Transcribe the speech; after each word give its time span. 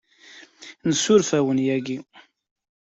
Nessuref-awen 0.87 1.59
yagi. 1.67 1.97